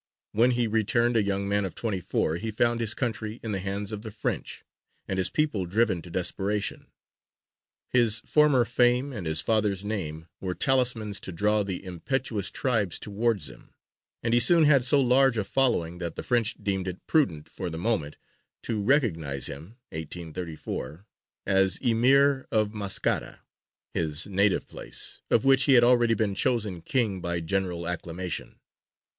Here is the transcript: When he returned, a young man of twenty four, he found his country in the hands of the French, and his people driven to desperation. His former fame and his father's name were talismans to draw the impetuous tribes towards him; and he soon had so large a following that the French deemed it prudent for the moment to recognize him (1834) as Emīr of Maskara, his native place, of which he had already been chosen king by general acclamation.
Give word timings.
When 0.31 0.49
he 0.49 0.65
returned, 0.65 1.15
a 1.15 1.21
young 1.21 1.47
man 1.47 1.63
of 1.63 1.75
twenty 1.75 2.01
four, 2.01 2.37
he 2.37 2.49
found 2.49 2.79
his 2.79 2.95
country 2.95 3.39
in 3.43 3.51
the 3.51 3.59
hands 3.59 3.91
of 3.91 4.01
the 4.01 4.09
French, 4.09 4.63
and 5.07 5.19
his 5.19 5.29
people 5.29 5.67
driven 5.67 6.01
to 6.01 6.09
desperation. 6.09 6.87
His 7.87 8.19
former 8.21 8.65
fame 8.65 9.13
and 9.13 9.27
his 9.27 9.41
father's 9.41 9.85
name 9.85 10.27
were 10.39 10.55
talismans 10.55 11.19
to 11.19 11.31
draw 11.31 11.61
the 11.61 11.85
impetuous 11.85 12.49
tribes 12.49 12.97
towards 12.97 13.47
him; 13.47 13.75
and 14.23 14.33
he 14.33 14.39
soon 14.39 14.63
had 14.65 14.83
so 14.83 14.99
large 14.99 15.37
a 15.37 15.43
following 15.43 15.99
that 15.99 16.15
the 16.15 16.23
French 16.23 16.55
deemed 16.55 16.87
it 16.87 17.05
prudent 17.05 17.47
for 17.47 17.69
the 17.69 17.77
moment 17.77 18.17
to 18.63 18.81
recognize 18.81 19.45
him 19.45 19.75
(1834) 19.89 21.05
as 21.45 21.77
Emīr 21.77 22.45
of 22.51 22.73
Maskara, 22.73 23.41
his 23.93 24.25
native 24.25 24.67
place, 24.67 25.21
of 25.29 25.45
which 25.45 25.65
he 25.65 25.73
had 25.73 25.83
already 25.83 26.15
been 26.15 26.33
chosen 26.33 26.81
king 26.81 27.21
by 27.21 27.39
general 27.39 27.87
acclamation. 27.87 28.57